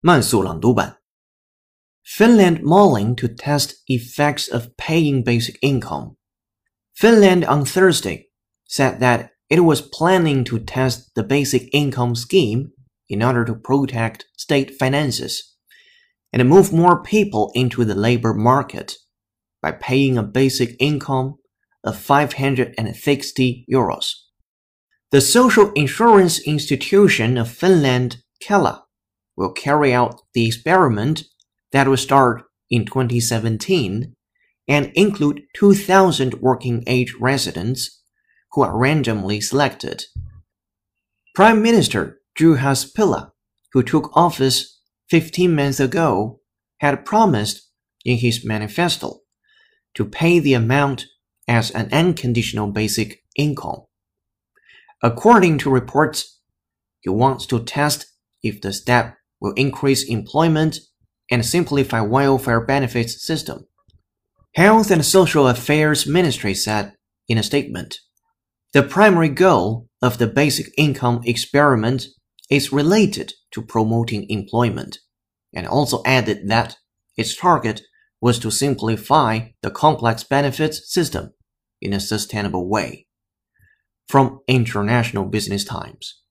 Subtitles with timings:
[0.00, 0.98] 慢速朗读版。
[2.04, 6.16] Finland mulling to test effects of paying basic income.
[6.94, 8.30] Finland on Thursday
[8.66, 12.72] said that it was planning to test the basic income scheme
[13.08, 15.56] in order to protect state finances
[16.32, 18.96] and move more people into the labor market
[19.62, 21.36] by paying a basic income
[21.82, 24.12] of 560 euros.
[25.10, 28.82] The social insurance institution of Finland, Kela,
[29.39, 31.23] will carry out the experiment
[31.71, 34.13] that will start in 2017
[34.67, 38.03] and include 2,000 working age residents
[38.51, 40.03] who are randomly selected.
[41.33, 43.31] Prime Minister Juha Sipilä,
[43.71, 46.41] who took office 15 months ago,
[46.81, 47.69] had promised
[48.03, 49.21] in his manifesto
[49.95, 51.05] to pay the amount
[51.47, 53.83] as an unconditional basic income.
[55.01, 56.41] According to reports,
[56.99, 58.05] he wants to test
[58.43, 60.79] if the step will increase employment
[61.31, 63.65] and simplify welfare benefits system.
[64.55, 66.93] Health and Social Affairs Ministry said
[67.27, 67.99] in a statement,
[68.73, 72.07] the primary goal of the basic income experiment
[72.49, 74.99] is related to promoting employment,
[75.53, 76.77] and also added that
[77.17, 77.81] its target
[78.21, 81.33] was to simplify the complex benefits system
[81.81, 83.07] in a sustainable way.
[84.07, 86.21] From International Business Times.